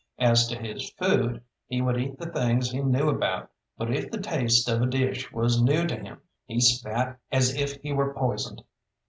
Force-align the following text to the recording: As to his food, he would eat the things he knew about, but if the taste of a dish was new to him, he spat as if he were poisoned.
As 0.17 0.47
to 0.47 0.57
his 0.57 0.89
food, 0.89 1.43
he 1.67 1.79
would 1.79 1.99
eat 2.01 2.17
the 2.17 2.25
things 2.31 2.71
he 2.71 2.79
knew 2.81 3.07
about, 3.07 3.51
but 3.77 3.95
if 3.95 4.09
the 4.09 4.19
taste 4.19 4.67
of 4.67 4.81
a 4.81 4.87
dish 4.87 5.31
was 5.31 5.61
new 5.61 5.85
to 5.85 5.95
him, 5.95 6.21
he 6.47 6.59
spat 6.59 7.19
as 7.31 7.53
if 7.53 7.79
he 7.83 7.93
were 7.93 8.11
poisoned. 8.11 8.63